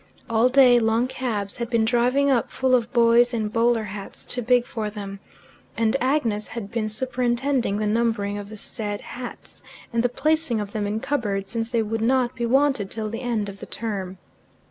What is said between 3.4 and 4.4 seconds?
bowler hats